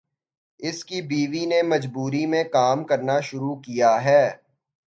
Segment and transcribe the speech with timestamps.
[0.59, 4.31] اس کی بیوی نے مجبوری میں کام کرنا شروع کیا ہے۔